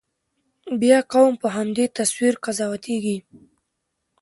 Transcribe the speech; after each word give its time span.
بیا 0.81 0.99
قوم 1.13 1.33
په 1.41 1.47
همدې 1.55 1.85
تصویر 1.97 2.33
قضاوتېږي. 2.43 3.17